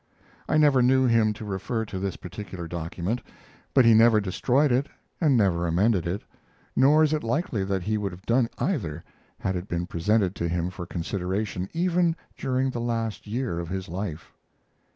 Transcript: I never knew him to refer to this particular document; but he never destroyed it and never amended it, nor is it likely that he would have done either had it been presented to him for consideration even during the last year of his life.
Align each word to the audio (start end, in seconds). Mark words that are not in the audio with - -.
I 0.49 0.57
never 0.57 0.81
knew 0.81 1.05
him 1.05 1.31
to 1.33 1.45
refer 1.45 1.85
to 1.85 1.99
this 1.99 2.15
particular 2.15 2.67
document; 2.67 3.21
but 3.75 3.85
he 3.85 3.93
never 3.93 4.19
destroyed 4.19 4.71
it 4.71 4.89
and 5.21 5.37
never 5.37 5.67
amended 5.67 6.07
it, 6.07 6.23
nor 6.75 7.03
is 7.03 7.13
it 7.13 7.23
likely 7.23 7.63
that 7.65 7.83
he 7.83 7.99
would 7.99 8.11
have 8.11 8.25
done 8.25 8.49
either 8.57 9.03
had 9.41 9.55
it 9.55 9.67
been 9.67 9.85
presented 9.85 10.33
to 10.37 10.47
him 10.49 10.71
for 10.71 10.87
consideration 10.87 11.69
even 11.71 12.15
during 12.35 12.71
the 12.71 12.81
last 12.81 13.27
year 13.27 13.59
of 13.59 13.69
his 13.69 13.87
life. 13.87 14.33